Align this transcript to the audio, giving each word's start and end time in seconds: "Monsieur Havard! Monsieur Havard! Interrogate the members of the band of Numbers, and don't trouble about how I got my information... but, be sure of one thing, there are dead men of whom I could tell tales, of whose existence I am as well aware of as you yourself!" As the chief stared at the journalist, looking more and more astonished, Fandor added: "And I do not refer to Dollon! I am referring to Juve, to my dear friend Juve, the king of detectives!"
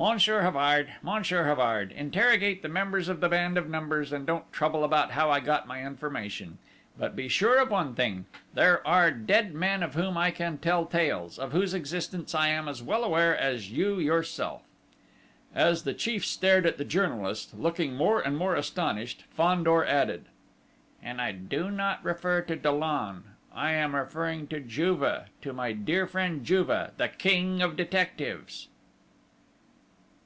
"Monsieur 0.00 0.42
Havard! 0.42 0.92
Monsieur 1.02 1.44
Havard! 1.46 1.90
Interrogate 1.90 2.62
the 2.62 2.68
members 2.68 3.08
of 3.08 3.18
the 3.18 3.28
band 3.28 3.58
of 3.58 3.68
Numbers, 3.68 4.12
and 4.12 4.24
don't 4.24 4.52
trouble 4.52 4.84
about 4.84 5.10
how 5.10 5.28
I 5.28 5.40
got 5.40 5.66
my 5.66 5.82
information... 5.84 6.58
but, 6.96 7.16
be 7.16 7.26
sure 7.26 7.58
of 7.60 7.70
one 7.72 7.96
thing, 7.96 8.26
there 8.54 8.80
are 8.86 9.10
dead 9.10 9.54
men 9.54 9.82
of 9.82 9.94
whom 9.94 10.16
I 10.16 10.30
could 10.30 10.62
tell 10.62 10.86
tales, 10.86 11.36
of 11.36 11.50
whose 11.50 11.74
existence 11.74 12.32
I 12.32 12.46
am 12.46 12.68
as 12.68 12.80
well 12.80 13.02
aware 13.02 13.34
of 13.34 13.40
as 13.40 13.72
you 13.72 13.98
yourself!" 13.98 14.62
As 15.52 15.82
the 15.82 15.94
chief 15.94 16.24
stared 16.24 16.64
at 16.64 16.78
the 16.78 16.84
journalist, 16.84 17.52
looking 17.54 17.96
more 17.96 18.20
and 18.20 18.36
more 18.38 18.54
astonished, 18.54 19.24
Fandor 19.30 19.84
added: 19.84 20.26
"And 21.02 21.20
I 21.20 21.32
do 21.32 21.72
not 21.72 22.04
refer 22.04 22.40
to 22.42 22.54
Dollon! 22.54 23.24
I 23.52 23.72
am 23.72 23.96
referring 23.96 24.46
to 24.46 24.60
Juve, 24.60 25.24
to 25.42 25.52
my 25.52 25.72
dear 25.72 26.06
friend 26.06 26.44
Juve, 26.46 26.92
the 26.96 27.08
king 27.08 27.60
of 27.60 27.74
detectives!" 27.74 28.68